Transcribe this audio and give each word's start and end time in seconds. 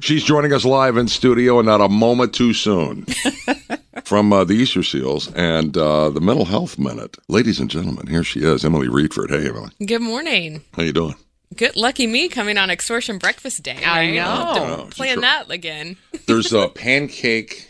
She's 0.00 0.24
joining 0.24 0.52
us 0.52 0.64
live 0.64 0.96
in 0.96 1.08
studio 1.08 1.58
and 1.58 1.66
not 1.66 1.80
a 1.80 1.88
moment 1.88 2.32
too 2.34 2.52
soon 2.54 3.04
from 4.04 4.32
uh, 4.32 4.44
the 4.44 4.54
Easter 4.54 4.82
Seals 4.82 5.32
and 5.34 5.76
uh, 5.76 6.08
the 6.10 6.20
Mental 6.20 6.46
Health 6.46 6.78
Minute. 6.78 7.16
Ladies 7.28 7.60
and 7.60 7.68
gentlemen, 7.70 8.06
here 8.06 8.24
she 8.24 8.40
is, 8.40 8.64
Emily 8.64 8.88
Reedford. 8.88 9.28
Hey, 9.30 9.48
Emily. 9.48 9.70
Good 9.84 10.00
morning. 10.02 10.62
How 10.74 10.82
you 10.84 10.92
doing? 10.92 11.14
Good 11.54 11.76
lucky 11.76 12.06
me 12.06 12.28
coming 12.28 12.56
on 12.56 12.70
extortion 12.70 13.18
breakfast 13.18 13.62
day. 13.62 13.76
I 13.84 13.98
right? 14.06 14.14
know. 14.14 14.22
I'll 14.22 14.46
have 14.46 14.54
to 14.76 14.82
Oh, 14.82 14.86
plan 14.86 15.14
sure. 15.14 15.20
that 15.22 15.50
again. 15.50 15.96
There's 16.26 16.52
a 16.52 16.68
pancake 16.68 17.68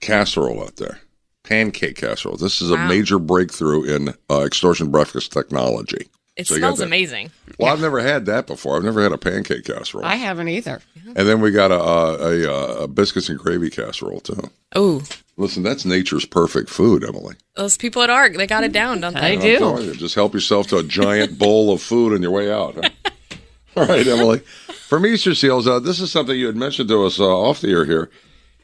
casserole 0.00 0.62
out 0.62 0.76
there. 0.76 1.00
Pancake 1.44 1.96
casserole. 1.96 2.36
This 2.36 2.60
is 2.60 2.70
a 2.70 2.76
major 2.76 3.18
breakthrough 3.18 3.84
in 3.84 4.14
uh, 4.30 4.42
extortion 4.42 4.90
breakfast 4.90 5.32
technology. 5.32 6.08
It 6.40 6.46
So 6.48 6.56
smells 6.56 6.80
amazing. 6.80 7.30
Well, 7.58 7.72
I've 7.72 7.80
never 7.80 8.00
had 8.00 8.26
that 8.26 8.46
before. 8.46 8.76
I've 8.76 8.84
never 8.84 9.02
had 9.02 9.12
a 9.12 9.18
pancake 9.18 9.64
casserole. 9.64 10.04
I 10.04 10.16
haven't 10.16 10.48
either. 10.48 10.80
and 11.06 11.16
then 11.28 11.40
we 11.40 11.50
got 11.50 11.70
a, 11.70 11.80
a, 11.80 12.44
a, 12.44 12.82
a 12.84 12.88
biscuits 12.88 13.28
and 13.28 13.38
gravy 13.38 13.70
casserole 13.70 14.20
too. 14.20 14.50
Oh, 14.74 15.02
Listen, 15.36 15.62
that's 15.62 15.86
nature's 15.86 16.26
perfect 16.26 16.68
food, 16.68 17.02
Emily. 17.02 17.34
those 17.56 17.78
people 17.78 18.02
at 18.02 18.10
ARC, 18.10 18.34
they 18.36 18.46
got 18.46 18.62
it 18.62 18.72
down, 18.72 19.00
don't 19.00 19.16
I 19.16 19.36
they? 19.36 19.56
I'm 19.56 19.76
do. 19.78 19.84
you, 19.84 19.94
just 19.94 20.14
help 20.14 20.34
yourself 20.34 20.66
to 20.68 20.76
a 20.78 20.82
giant 20.82 21.38
bowl 21.38 21.72
of 21.72 21.80
food 21.80 22.12
on 22.12 22.20
your 22.20 22.30
way 22.30 22.52
out. 22.52 22.74
huh? 22.74 22.90
All 23.76 23.86
right, 23.86 24.06
Emily. 24.06 24.40
From 24.88 25.06
Easter 25.06 25.34
Seals, 25.34 25.66
uh, 25.66 25.78
this 25.80 25.98
is 26.00 26.10
something 26.12 26.36
you 26.36 26.46
had 26.46 26.56
mentioned 26.56 26.88
to 26.90 27.04
us 27.06 27.18
uh, 27.20 27.24
off 27.24 27.60
the 27.62 27.70
air 27.70 27.84
here. 27.86 28.10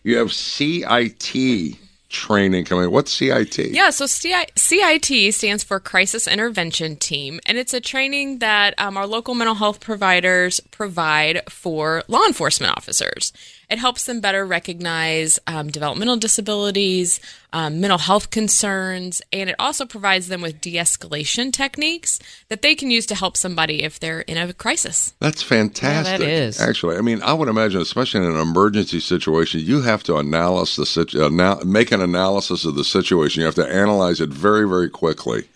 You 0.02 0.18
have 0.18 0.32
CIT 0.32 1.76
training 2.16 2.64
coming. 2.64 2.90
What's 2.90 3.12
CIT? 3.12 3.58
Yeah, 3.58 3.90
so 3.90 4.06
CI- 4.06 4.50
CIT 4.56 5.34
stands 5.34 5.62
for 5.62 5.78
Crisis 5.80 6.26
Intervention 6.26 6.96
Team, 6.96 7.40
and 7.46 7.58
it's 7.58 7.74
a 7.74 7.80
training 7.80 8.38
that 8.38 8.74
um, 8.78 8.96
our 8.96 9.06
local 9.06 9.34
mental 9.34 9.54
health 9.54 9.80
providers 9.80 10.60
provide 10.70 11.42
for 11.50 12.02
law 12.08 12.24
enforcement 12.26 12.72
officers. 12.76 13.32
It 13.68 13.78
helps 13.80 14.04
them 14.06 14.20
better 14.20 14.46
recognize 14.46 15.40
um, 15.48 15.68
developmental 15.68 16.16
disabilities, 16.16 17.18
um, 17.52 17.80
mental 17.80 17.98
health 17.98 18.30
concerns, 18.30 19.22
and 19.32 19.50
it 19.50 19.56
also 19.58 19.84
provides 19.84 20.28
them 20.28 20.40
with 20.40 20.60
de 20.60 20.74
escalation 20.74 21.52
techniques 21.52 22.20
that 22.48 22.62
they 22.62 22.76
can 22.76 22.92
use 22.92 23.06
to 23.06 23.16
help 23.16 23.36
somebody 23.36 23.82
if 23.82 23.98
they're 23.98 24.20
in 24.20 24.36
a 24.38 24.52
crisis. 24.52 25.14
That's 25.18 25.42
fantastic. 25.42 26.12
Yeah, 26.12 26.18
that 26.18 26.28
is. 26.28 26.60
Actually, 26.60 26.96
I 26.96 27.00
mean, 27.00 27.20
I 27.22 27.32
would 27.32 27.48
imagine, 27.48 27.80
especially 27.80 28.24
in 28.24 28.30
an 28.30 28.40
emergency 28.40 29.00
situation, 29.00 29.60
you 29.60 29.82
have 29.82 30.04
to 30.04 30.16
analyze 30.16 30.76
the 30.76 30.86
situ- 30.86 31.24
ana- 31.24 31.64
make 31.64 31.90
an 31.90 32.00
analysis 32.06 32.64
of 32.64 32.74
the 32.74 32.84
situation. 32.84 33.40
You 33.40 33.46
have 33.46 33.54
to 33.56 33.68
analyze 33.68 34.20
it 34.20 34.30
very, 34.30 34.66
very 34.68 34.88
quickly, 34.88 35.48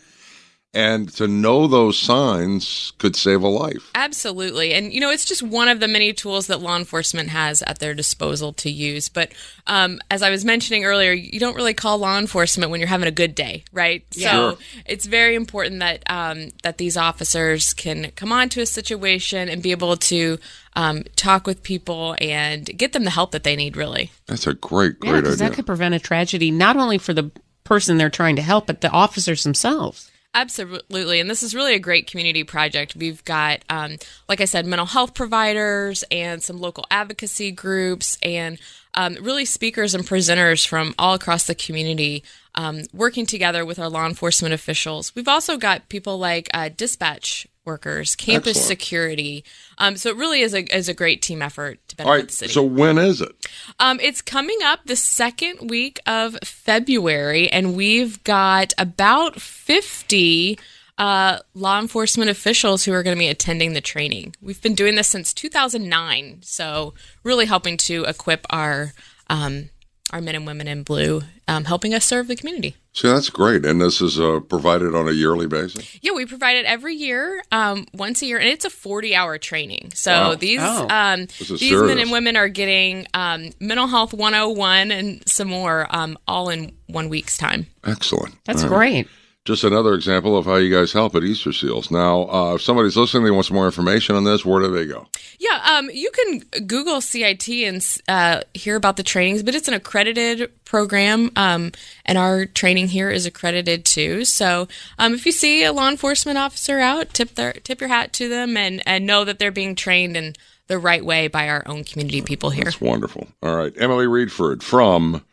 and 0.72 1.08
to 1.14 1.26
know 1.26 1.66
those 1.66 1.98
signs 1.98 2.92
could 2.98 3.16
save 3.16 3.42
a 3.42 3.48
life. 3.48 3.90
Absolutely. 3.94 4.72
And, 4.72 4.92
you 4.92 5.00
know, 5.00 5.10
it's 5.10 5.24
just 5.24 5.42
one 5.42 5.66
of 5.68 5.80
the 5.80 5.88
many 5.88 6.12
tools 6.12 6.46
that 6.46 6.60
law 6.60 6.76
enforcement 6.76 7.30
has 7.30 7.60
at 7.62 7.80
their 7.80 7.92
disposal 7.92 8.52
to 8.54 8.70
use. 8.70 9.08
But 9.08 9.32
um, 9.66 10.00
as 10.10 10.22
I 10.22 10.30
was 10.30 10.44
mentioning 10.44 10.84
earlier, 10.84 11.12
you 11.12 11.40
don't 11.40 11.56
really 11.56 11.74
call 11.74 11.98
law 11.98 12.18
enforcement 12.18 12.70
when 12.70 12.78
you're 12.78 12.88
having 12.88 13.08
a 13.08 13.12
good 13.12 13.34
day, 13.34 13.64
right? 13.72 14.04
Sure. 14.12 14.30
So 14.30 14.58
it's 14.86 15.06
very 15.06 15.34
important 15.34 15.80
that, 15.80 16.04
um, 16.08 16.50
that 16.62 16.78
these 16.78 16.96
officers 16.96 17.74
can 17.74 18.12
come 18.12 18.30
onto 18.30 18.60
a 18.60 18.66
situation 18.66 19.48
and 19.48 19.64
be 19.64 19.72
able 19.72 19.96
to 19.96 20.38
um, 20.76 21.02
talk 21.16 21.48
with 21.48 21.64
people 21.64 22.14
and 22.20 22.66
get 22.78 22.92
them 22.92 23.02
the 23.02 23.10
help 23.10 23.32
that 23.32 23.42
they 23.42 23.56
need, 23.56 23.76
really. 23.76 24.12
That's 24.26 24.46
a 24.46 24.54
great, 24.54 25.00
great 25.00 25.22
because 25.22 25.40
idea. 25.40 25.48
that 25.48 25.56
could 25.56 25.66
prevent 25.66 25.96
a 25.96 25.98
tragedy 25.98 26.52
not 26.52 26.76
only 26.76 26.98
for 26.98 27.12
the 27.12 27.32
person 27.64 27.98
they're 27.98 28.08
trying 28.08 28.36
to 28.36 28.42
help, 28.42 28.68
but 28.68 28.82
the 28.82 28.90
officers 28.90 29.42
themselves. 29.42 30.10
Absolutely. 30.32 31.18
And 31.18 31.28
this 31.28 31.42
is 31.42 31.56
really 31.56 31.74
a 31.74 31.80
great 31.80 32.08
community 32.08 32.44
project. 32.44 32.94
We've 32.94 33.24
got, 33.24 33.64
um, 33.68 33.96
like 34.28 34.40
I 34.40 34.44
said, 34.44 34.64
mental 34.64 34.86
health 34.86 35.12
providers 35.12 36.04
and 36.08 36.40
some 36.40 36.58
local 36.60 36.86
advocacy 36.88 37.50
groups 37.50 38.16
and 38.22 38.58
um, 38.94 39.16
really 39.20 39.44
speakers 39.44 39.92
and 39.92 40.04
presenters 40.04 40.64
from 40.64 40.94
all 40.98 41.14
across 41.14 41.46
the 41.46 41.54
community 41.56 42.22
um, 42.54 42.82
working 42.92 43.26
together 43.26 43.64
with 43.64 43.80
our 43.80 43.88
law 43.88 44.06
enforcement 44.06 44.54
officials. 44.54 45.14
We've 45.16 45.28
also 45.28 45.56
got 45.56 45.88
people 45.88 46.18
like 46.18 46.48
uh, 46.54 46.68
dispatch 46.76 47.48
workers, 47.64 48.16
campus 48.16 48.56
Excellent. 48.56 48.66
security. 48.66 49.44
Um, 49.78 49.96
so 49.96 50.10
it 50.10 50.16
really 50.16 50.40
is 50.40 50.54
a, 50.54 50.64
is 50.74 50.88
a 50.88 50.94
great 50.94 51.22
team 51.22 51.42
effort 51.42 51.78
to 51.88 51.96
benefit 51.96 52.10
All 52.10 52.16
right. 52.16 52.26
the 52.26 52.32
city. 52.32 52.52
So 52.52 52.62
when 52.62 52.98
is 52.98 53.20
it? 53.20 53.30
Um, 53.78 54.00
it's 54.00 54.22
coming 54.22 54.58
up 54.64 54.80
the 54.86 54.96
second 54.96 55.70
week 55.70 56.00
of 56.06 56.38
February, 56.44 57.50
and 57.50 57.76
we've 57.76 58.22
got 58.24 58.72
about 58.78 59.40
50 59.40 60.58
uh, 60.98 61.38
law 61.54 61.80
enforcement 61.80 62.30
officials 62.30 62.84
who 62.84 62.92
are 62.92 63.02
going 63.02 63.16
to 63.16 63.18
be 63.18 63.28
attending 63.28 63.72
the 63.72 63.80
training. 63.80 64.34
We've 64.40 64.60
been 64.60 64.74
doing 64.74 64.96
this 64.96 65.08
since 65.08 65.32
2009, 65.32 66.40
so 66.42 66.94
really 67.24 67.46
helping 67.46 67.76
to 67.78 68.04
equip 68.04 68.46
our 68.50 68.92
um, 69.28 69.70
our 70.12 70.20
men 70.20 70.34
and 70.34 70.46
women 70.46 70.66
in 70.68 70.82
blue, 70.82 71.22
um, 71.48 71.64
helping 71.64 71.94
us 71.94 72.04
serve 72.04 72.26
the 72.28 72.36
community. 72.36 72.74
See, 72.92 73.06
that's 73.08 73.30
great, 73.30 73.64
and 73.64 73.80
this 73.80 74.00
is 74.00 74.18
uh, 74.18 74.40
provided 74.40 74.94
on 74.94 75.06
a 75.08 75.12
yearly 75.12 75.46
basis. 75.46 75.96
Yeah, 76.02 76.12
we 76.12 76.26
provide 76.26 76.56
it 76.56 76.64
every 76.66 76.94
year, 76.96 77.42
um, 77.52 77.86
once 77.94 78.20
a 78.22 78.26
year, 78.26 78.38
and 78.38 78.48
it's 78.48 78.64
a 78.64 78.70
forty-hour 78.70 79.38
training. 79.38 79.92
So 79.94 80.10
Wow. 80.12 80.34
these 80.34 80.58
Oh. 80.60 80.88
um, 80.90 81.26
This 81.38 81.50
is 81.52 81.60
these 81.60 81.80
men 81.80 81.98
and 82.00 82.10
women 82.10 82.36
are 82.36 82.48
getting 82.48 83.06
um, 83.14 83.50
mental 83.60 83.86
health 83.86 84.12
101 84.12 84.90
and 84.90 85.22
some 85.28 85.48
more, 85.48 85.86
um, 85.90 86.18
all 86.26 86.48
in 86.50 86.72
one 86.88 87.08
week's 87.08 87.36
time. 87.38 87.66
Excellent. 87.84 88.34
That's 88.44 88.64
All 88.64 88.70
right. 88.70 89.06
Just 89.46 89.64
another 89.64 89.94
example 89.94 90.36
of 90.36 90.44
how 90.44 90.56
you 90.56 90.74
guys 90.74 90.92
help 90.92 91.14
at 91.14 91.24
Easter 91.24 91.50
Seals. 91.50 91.90
Now, 91.90 92.28
uh, 92.28 92.54
if 92.56 92.62
somebody's 92.62 92.94
listening, 92.94 93.24
they 93.24 93.30
want 93.30 93.46
some 93.46 93.56
more 93.56 93.64
information 93.64 94.14
on 94.14 94.24
this. 94.24 94.44
Where 94.44 94.60
do 94.60 94.68
they 94.68 94.84
go? 94.84 95.06
Yeah, 95.38 95.58
um, 95.64 95.88
you 95.90 96.10
can 96.10 96.66
Google 96.66 97.00
CIT 97.00 97.48
and 97.48 97.82
uh, 98.06 98.42
hear 98.52 98.76
about 98.76 98.98
the 98.98 99.02
trainings, 99.02 99.42
but 99.42 99.54
it's 99.54 99.66
an 99.66 99.72
accredited 99.72 100.52
program, 100.66 101.30
um, 101.36 101.72
and 102.04 102.18
our 102.18 102.44
training 102.44 102.88
here 102.88 103.08
is 103.10 103.24
accredited 103.24 103.86
too. 103.86 104.26
So, 104.26 104.68
um, 104.98 105.14
if 105.14 105.24
you 105.24 105.32
see 105.32 105.64
a 105.64 105.72
law 105.72 105.88
enforcement 105.88 106.36
officer 106.36 106.78
out, 106.78 107.14
tip 107.14 107.34
their 107.34 107.54
tip 107.54 107.80
your 107.80 107.88
hat 107.88 108.12
to 108.14 108.28
them, 108.28 108.58
and 108.58 108.82
and 108.86 109.06
know 109.06 109.24
that 109.24 109.38
they're 109.38 109.50
being 109.50 109.74
trained 109.74 110.18
in 110.18 110.34
the 110.66 110.78
right 110.78 111.04
way 111.04 111.28
by 111.28 111.48
our 111.48 111.62
own 111.64 111.82
community 111.82 112.20
people 112.20 112.50
here. 112.50 112.64
That's 112.64 112.80
wonderful. 112.80 113.26
All 113.42 113.56
right, 113.56 113.72
Emily 113.78 114.04
Reedford 114.04 114.62
from 114.62 115.24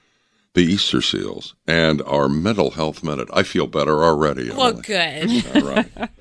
the 0.57 0.63
Easter 0.63 1.03
Seals 1.03 1.53
and 1.67 2.01
our 2.01 2.27
mental 2.27 2.71
health 2.71 3.03
minute. 3.03 3.29
I 3.31 3.43
feel 3.43 3.67
better 3.67 4.03
already. 4.03 4.49
Well, 4.49 4.69
Emily. 4.69 4.81
good. 4.81 5.55
All 5.55 5.69
right. 5.69 6.09